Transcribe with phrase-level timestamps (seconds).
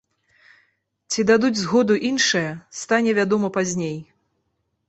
[1.13, 3.97] Ці дадуць згоду іншыя, стане вядома пазней.